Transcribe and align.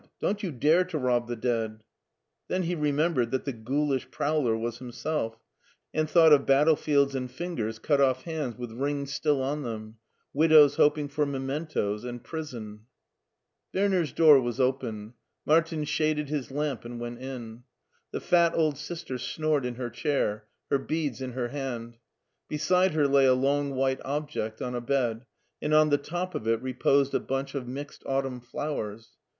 Don't 0.19 0.41
you 0.41 0.51
dare 0.51 0.83
to 0.85 0.97
rob 0.97 1.27
the 1.27 1.35
dead!" 1.35 1.83
Then 2.47 2.63
he 2.63 2.73
remembered 2.73 3.29
that 3.29 3.45
the 3.45 3.53
ghoulish 3.53 4.09
prowler 4.09 4.57
was 4.57 4.79
himself, 4.79 5.37
and 5.93 6.09
thought 6.09 6.33
of 6.33 6.41
8o 6.41 6.41
MARTIN 6.41 6.45
SCHULER 6.45 6.45
battlefields 6.47 7.13
and 7.15 7.31
fingers 7.31 7.77
cut 7.77 8.01
off 8.01 8.23
hands 8.23 8.57
with 8.57 8.71
rings 8.71 9.13
still 9.13 9.43
on 9.43 9.61
them, 9.61 9.97
widows 10.33 10.77
hoping 10.77 11.07
for 11.07 11.27
mementoes, 11.27 12.03
and 12.03 12.23
prison. 12.23 12.87
Wemer^s 13.75 14.15
door 14.15 14.41
was 14.41 14.59
open. 14.59 15.13
Martin 15.45 15.83
shaded 15.83 16.29
his 16.29 16.49
lamp 16.49 16.83
and 16.83 16.99
went 16.99 17.19
in. 17.21 17.61
The 18.11 18.21
fat 18.21 18.55
old 18.55 18.79
Sister 18.79 19.19
snored 19.19 19.67
in 19.67 19.75
her 19.75 19.91
chair, 19.91 20.47
her 20.71 20.79
beads 20.79 21.21
in 21.21 21.33
her 21.33 21.49
hand. 21.49 21.97
Beside 22.49 22.95
her 22.95 23.07
lay 23.07 23.27
a 23.27 23.35
long 23.35 23.75
white 23.75 24.01
object 24.03 24.63
on 24.63 24.73
a 24.73 24.81
bed, 24.81 25.25
and 25.61 25.75
on 25.75 25.89
the 25.91 25.99
top 25.99 26.33
of 26.33 26.47
it 26.47 26.59
reposed 26.59 27.13
a 27.13 27.19
bunch 27.19 27.53
of 27.53 27.67
mixed 27.67 28.01
autumn 28.07 28.39
flowers. 28.41 29.09